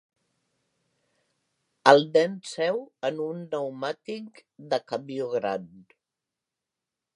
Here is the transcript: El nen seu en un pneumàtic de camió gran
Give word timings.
El 1.91 2.01
nen 2.15 2.39
seu 2.53 2.81
en 3.11 3.21
un 3.27 3.45
pneumàtic 3.53 4.43
de 4.73 4.83
camió 4.93 5.31
gran 5.37 5.71